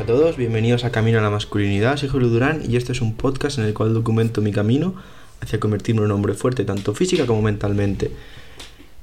[0.00, 3.16] a todos, bienvenidos a Camino a la Masculinidad, soy Julio Durán y este es un
[3.16, 4.94] podcast en el cual documento mi camino
[5.42, 8.10] hacia convertirme en un hombre fuerte, tanto física como mentalmente.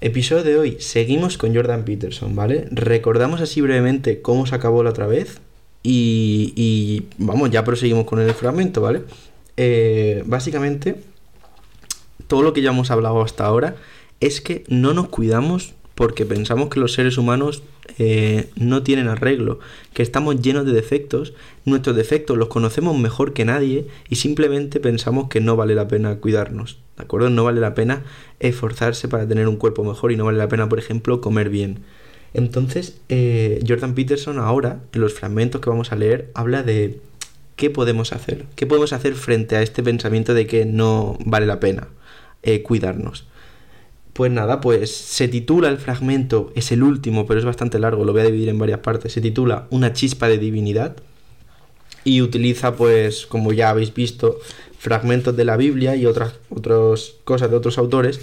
[0.02, 2.68] Episodio de hoy, seguimos con Jordan Peterson, ¿vale?
[2.72, 5.40] Recordamos así brevemente cómo se acabó la otra vez
[5.84, 9.04] y, y vamos, ya proseguimos con el fragmento, ¿vale?
[9.56, 10.96] Eh, básicamente,
[12.26, 13.76] todo lo que ya hemos hablado hasta ahora
[14.20, 17.62] es que no nos cuidamos porque pensamos que los seres humanos
[17.98, 19.60] eh, no tienen arreglo,
[19.94, 21.34] que estamos llenos de defectos,
[21.66, 26.18] nuestros defectos los conocemos mejor que nadie y simplemente pensamos que no vale la pena
[26.18, 27.30] cuidarnos, ¿de acuerdo?
[27.30, 28.04] No vale la pena
[28.40, 31.80] esforzarse para tener un cuerpo mejor y no vale la pena, por ejemplo, comer bien.
[32.34, 37.00] Entonces, eh, Jordan Peterson ahora, en los fragmentos que vamos a leer, habla de
[37.56, 41.60] qué podemos hacer, qué podemos hacer frente a este pensamiento de que no vale la
[41.60, 41.88] pena
[42.44, 43.26] eh, cuidarnos.
[44.18, 48.14] Pues nada, pues se titula el fragmento, es el último, pero es bastante largo, lo
[48.14, 49.14] voy a dividir en varias partes.
[49.14, 50.96] Se titula Una chispa de divinidad
[52.04, 54.40] y utiliza, pues, como ya habéis visto,
[54.80, 56.34] fragmentos de la Biblia y otras,
[57.26, 58.20] cosas de otros autores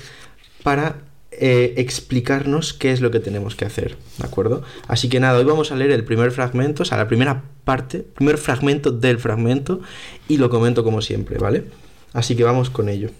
[0.64, 0.96] para
[1.30, 4.64] eh, explicarnos qué es lo que tenemos que hacer, ¿de acuerdo?
[4.88, 8.00] Así que nada, hoy vamos a leer el primer fragmento, o sea, la primera parte,
[8.00, 9.80] primer fragmento del fragmento
[10.26, 11.66] y lo comento como siempre, ¿vale?
[12.12, 13.10] Así que vamos con ello.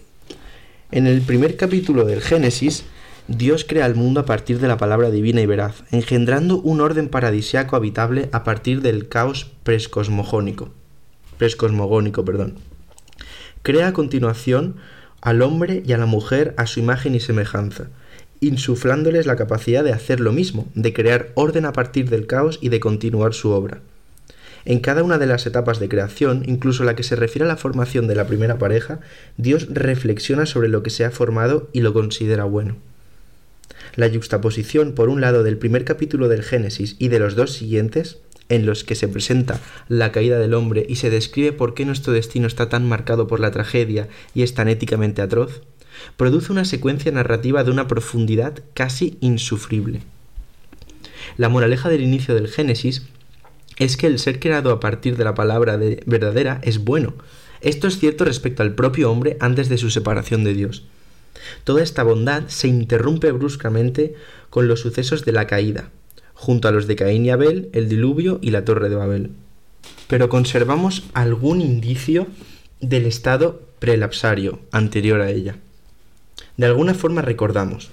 [0.95, 2.85] En el primer capítulo del Génesis,
[3.27, 7.09] Dios crea el mundo a partir de la palabra divina y veraz, engendrando un orden
[7.09, 10.69] paradisiaco habitable a partir del caos prescosmogónico.
[11.37, 12.55] Prescosmogónico, perdón.
[13.61, 14.77] Crea a continuación
[15.19, 17.89] al hombre y a la mujer a su imagen y semejanza,
[18.39, 22.69] insuflándoles la capacidad de hacer lo mismo, de crear orden a partir del caos y
[22.69, 23.81] de continuar su obra.
[24.65, 27.57] En cada una de las etapas de creación, incluso la que se refiere a la
[27.57, 28.99] formación de la primera pareja,
[29.37, 32.75] Dios reflexiona sobre lo que se ha formado y lo considera bueno.
[33.95, 38.17] La yuxtaposición, por un lado, del primer capítulo del Génesis y de los dos siguientes,
[38.49, 42.13] en los que se presenta la caída del hombre y se describe por qué nuestro
[42.13, 45.61] destino está tan marcado por la tragedia y es tan éticamente atroz,
[46.17, 50.01] produce una secuencia narrativa de una profundidad casi insufrible.
[51.37, 53.03] La moraleja del inicio del Génesis
[53.77, 57.13] es que el ser creado a partir de la palabra de verdadera es bueno.
[57.61, 60.83] Esto es cierto respecto al propio hombre antes de su separación de Dios.
[61.63, 64.15] Toda esta bondad se interrumpe bruscamente
[64.49, 65.89] con los sucesos de la caída,
[66.33, 69.31] junto a los de Caín y Abel, el diluvio y la torre de Babel.
[70.07, 72.27] Pero conservamos algún indicio
[72.81, 75.57] del estado prelapsario anterior a ella.
[76.57, 77.89] De alguna forma recordamos,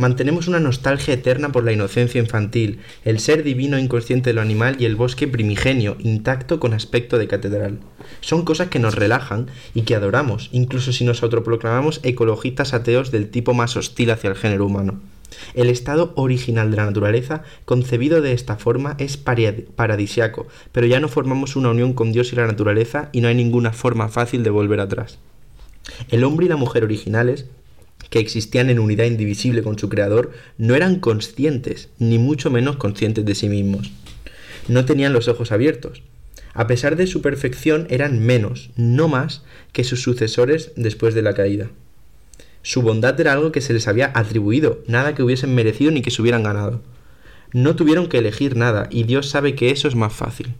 [0.00, 4.76] Mantenemos una nostalgia eterna por la inocencia infantil, el ser divino inconsciente de lo animal
[4.78, 7.80] y el bosque primigenio, intacto con aspecto de catedral.
[8.22, 13.28] Son cosas que nos relajan y que adoramos, incluso si nos autoproclamamos ecologistas ateos del
[13.28, 15.02] tipo más hostil hacia el género humano.
[15.52, 21.08] El estado original de la naturaleza, concebido de esta forma, es paradisiaco, pero ya no
[21.08, 24.50] formamos una unión con Dios y la naturaleza y no hay ninguna forma fácil de
[24.50, 25.18] volver atrás.
[26.08, 27.44] El hombre y la mujer originales
[28.10, 33.24] que existían en unidad indivisible con su creador, no eran conscientes, ni mucho menos conscientes
[33.24, 33.92] de sí mismos.
[34.68, 36.02] No tenían los ojos abiertos.
[36.52, 41.34] A pesar de su perfección, eran menos, no más, que sus sucesores después de la
[41.34, 41.70] caída.
[42.62, 46.10] Su bondad era algo que se les había atribuido, nada que hubiesen merecido ni que
[46.10, 46.82] se hubieran ganado.
[47.52, 50.54] No tuvieron que elegir nada, y Dios sabe que eso es más fácil.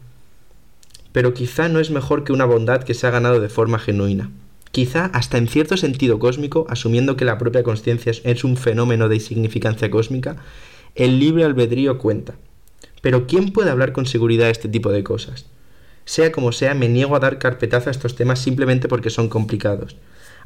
[1.12, 4.30] Pero quizá no es mejor que una bondad que se ha ganado de forma genuina
[4.72, 9.16] quizá hasta en cierto sentido cósmico, asumiendo que la propia conciencia es un fenómeno de
[9.16, 10.36] insignificancia cósmica,
[10.94, 12.34] el libre albedrío cuenta.
[13.02, 15.46] Pero ¿quién puede hablar con seguridad de este tipo de cosas?
[16.04, 19.96] Sea como sea, me niego a dar carpetazo a estos temas simplemente porque son complicados.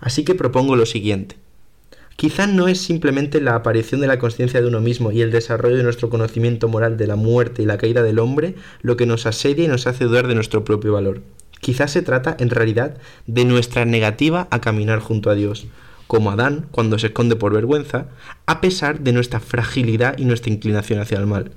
[0.00, 1.36] Así que propongo lo siguiente.
[2.16, 5.76] Quizá no es simplemente la aparición de la conciencia de uno mismo y el desarrollo
[5.76, 9.26] de nuestro conocimiento moral de la muerte y la caída del hombre lo que nos
[9.26, 11.22] asedia y nos hace dudar de nuestro propio valor.
[11.64, 15.66] Quizás se trata en realidad de nuestra negativa a caminar junto a Dios,
[16.06, 18.08] como Adán cuando se esconde por vergüenza,
[18.44, 21.52] a pesar de nuestra fragilidad y nuestra inclinación hacia el mal.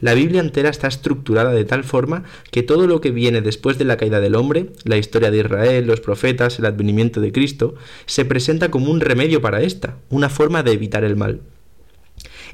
[0.00, 3.84] La Biblia entera está estructurada de tal forma que todo lo que viene después de
[3.84, 7.76] la caída del hombre, la historia de Israel, los profetas, el advenimiento de Cristo,
[8.06, 11.40] se presenta como un remedio para esta, una forma de evitar el mal.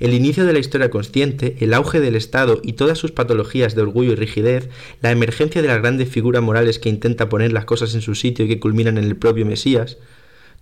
[0.00, 3.82] El inicio de la historia consciente, el auge del Estado y todas sus patologías de
[3.82, 4.68] orgullo y rigidez,
[5.00, 8.44] la emergencia de las grandes figuras morales que intenta poner las cosas en su sitio
[8.44, 9.98] y que culminan en el propio Mesías,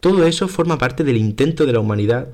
[0.00, 2.28] todo eso forma parte del intento de la humanidad,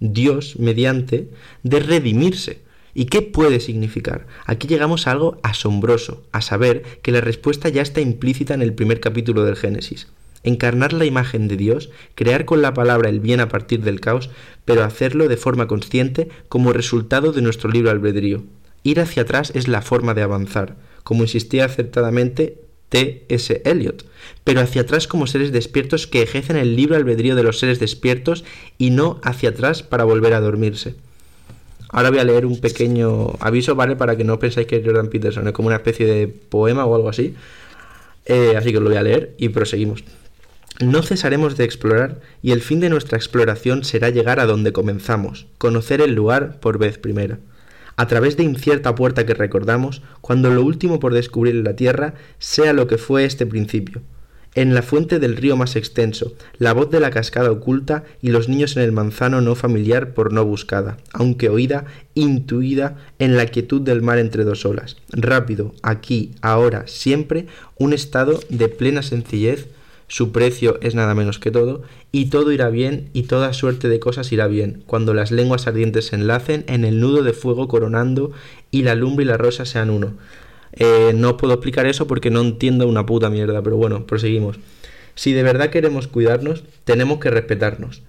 [0.00, 1.28] Dios mediante,
[1.62, 2.60] de redimirse.
[2.94, 4.26] ¿Y qué puede significar?
[4.44, 8.74] Aquí llegamos a algo asombroso, a saber que la respuesta ya está implícita en el
[8.74, 10.08] primer capítulo del Génesis
[10.42, 14.30] encarnar la imagen de Dios, crear con la palabra el bien a partir del caos,
[14.64, 18.44] pero hacerlo de forma consciente como resultado de nuestro libre albedrío.
[18.82, 22.58] Ir hacia atrás es la forma de avanzar, como insistía acertadamente
[22.88, 23.62] T.S.
[23.64, 24.06] Eliot,
[24.44, 28.44] pero hacia atrás como seres despiertos que ejercen el libre albedrío de los seres despiertos
[28.78, 30.94] y no hacia atrás para volver a dormirse.
[31.90, 33.96] Ahora voy a leer un pequeño aviso, ¿vale?
[33.96, 37.08] Para que no pensáis que Jordan Peterson, es como una especie de poema o algo
[37.08, 37.34] así.
[38.26, 40.04] Eh, así que lo voy a leer y proseguimos.
[40.80, 45.48] No cesaremos de explorar y el fin de nuestra exploración será llegar a donde comenzamos,
[45.58, 47.40] conocer el lugar por vez primera.
[47.96, 52.14] A través de incierta puerta que recordamos, cuando lo último por descubrir en la Tierra
[52.38, 54.02] sea lo que fue este principio,
[54.54, 58.48] en la fuente del río más extenso, la voz de la cascada oculta y los
[58.48, 63.80] niños en el manzano no familiar por no buscada, aunque oída, intuida en la quietud
[63.80, 64.96] del mar entre dos olas.
[65.10, 67.46] Rápido, aquí, ahora, siempre,
[67.78, 69.66] un estado de plena sencillez,
[70.08, 71.82] su precio es nada menos que todo,
[72.12, 76.06] y todo irá bien y toda suerte de cosas irá bien, cuando las lenguas ardientes
[76.06, 78.32] se enlacen en el nudo de fuego coronando
[78.70, 80.14] y la lumbre y la rosa sean uno.
[80.72, 84.58] Eh, no puedo explicar eso porque no entiendo una puta mierda, pero bueno, proseguimos.
[85.14, 88.02] Si de verdad queremos cuidarnos, tenemos que respetarnos,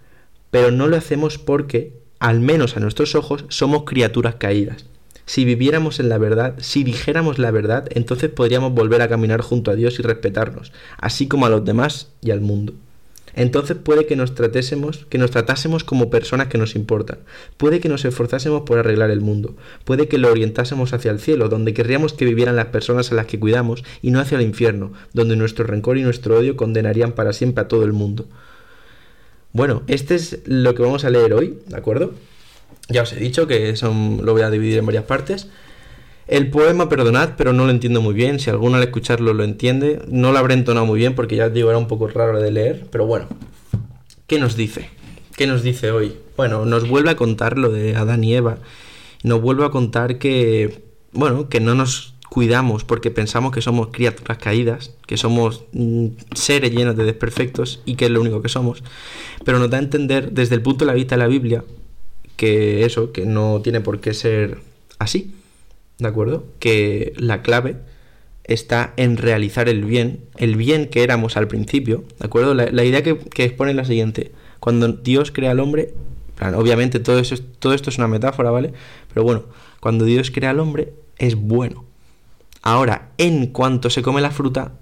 [0.51, 4.85] pero no lo hacemos porque, al menos a nuestros ojos, somos criaturas caídas.
[5.29, 9.69] Si viviéramos en la verdad, si dijéramos la verdad, entonces podríamos volver a caminar junto
[9.69, 12.73] a Dios y respetarnos, así como a los demás y al mundo
[13.35, 17.19] entonces puede que nos tratésemos, que nos tratásemos como personas que nos importan.
[17.57, 19.55] Puede que nos esforzásemos por arreglar el mundo.
[19.85, 23.27] Puede que lo orientásemos hacia el cielo, donde querríamos que vivieran las personas a las
[23.27, 27.33] que cuidamos, y no hacia el infierno, donde nuestro rencor y nuestro odio condenarían para
[27.33, 28.25] siempre a todo el mundo.
[29.53, 32.13] Bueno, este es lo que vamos a leer hoy, ¿de acuerdo?
[32.89, 35.47] Ya os he dicho que son, lo voy a dividir en varias partes.
[36.27, 38.39] El poema, perdonad, pero no lo entiendo muy bien.
[38.39, 41.53] Si alguno al escucharlo lo entiende, no lo habré entonado muy bien porque ya os
[41.53, 42.87] digo, era un poco raro de leer.
[42.91, 43.27] Pero bueno,
[44.27, 44.89] ¿qué nos dice?
[45.35, 46.15] ¿Qué nos dice hoy?
[46.37, 48.57] Bueno, nos vuelve a contar lo de Adán y Eva.
[49.23, 50.83] Nos vuelve a contar que,
[51.13, 56.71] bueno, que no nos cuidamos porque pensamos que somos criaturas caídas, que somos mm, seres
[56.71, 58.83] llenos de desperfectos y que es lo único que somos.
[59.43, 61.63] Pero nos da a entender desde el punto de la vista de la Biblia
[62.39, 64.59] que eso, que no tiene por qué ser
[64.97, 65.35] así
[65.99, 66.45] ¿de acuerdo?
[66.59, 67.75] Que la clave
[68.45, 72.55] está en realizar el bien, el bien que éramos al principio, ¿de acuerdo?
[72.55, 74.31] La, idea que, expone es la siguiente.
[74.59, 75.93] Cuando Dios crea al hombre,
[76.55, 78.73] obviamente todo, esto es una metáfora, ¿vale?
[79.13, 79.43] Pero bueno,
[79.81, 81.85] cuando Dios crea al hombre es bueno.
[82.61, 84.73] Ahora, en cuanto se come la fruta,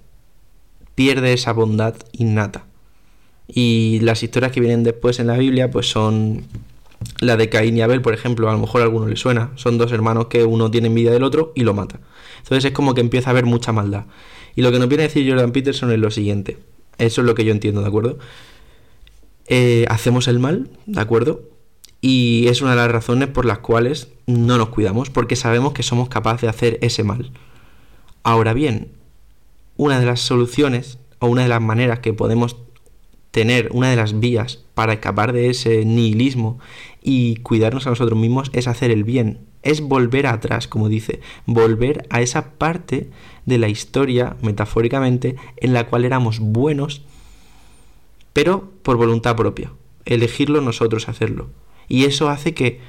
[0.95, 2.65] pierde esa bondad innata.
[3.48, 6.44] Y las historias que vienen después en la Biblia, pues son
[7.20, 9.52] la de Caín y Abel, por ejemplo, a lo mejor a alguno le suena.
[9.56, 12.00] Son dos hermanos que uno tiene envidia del otro y lo mata.
[12.40, 14.06] Entonces es como que empieza a haber mucha maldad.
[14.56, 16.58] Y lo que nos viene a decir Jordan Peterson es lo siguiente.
[16.98, 18.18] Eso es lo que yo entiendo, ¿de acuerdo?
[19.48, 21.42] Eh, hacemos el mal, ¿de acuerdo?
[22.02, 25.84] Y es una de las razones por las cuales no nos cuidamos, porque sabemos que
[25.84, 27.32] somos capaces de hacer ese mal.
[28.24, 28.92] Ahora bien,
[29.78, 32.58] una de las soluciones o una de las maneras que podemos
[33.32, 36.60] tener una de las vías para escapar de ese nihilismo
[37.02, 42.06] y cuidarnos a nosotros mismos es hacer el bien, es volver atrás, como dice, volver
[42.10, 43.10] a esa parte
[43.46, 47.02] de la historia, metafóricamente, en la cual éramos buenos,
[48.34, 49.72] pero por voluntad propia,
[50.06, 51.50] elegirlo nosotros hacerlo.
[51.88, 52.80] Y eso hace que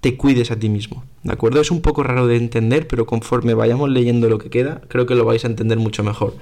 [0.00, 1.60] te cuides a ti mismo, ¿de acuerdo?
[1.60, 5.16] Es un poco raro de entender, pero conforme vayamos leyendo lo que queda, creo que
[5.16, 6.34] lo vais a entender mucho mejor.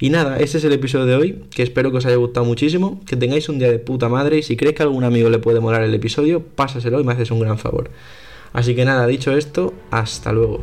[0.00, 3.00] Y nada, este es el episodio de hoy, que espero que os haya gustado muchísimo,
[3.04, 5.40] que tengáis un día de puta madre y si crees que a algún amigo le
[5.40, 7.90] puede molar el episodio, pásaselo y me haces un gran favor.
[8.52, 10.62] Así que nada, dicho esto, hasta luego.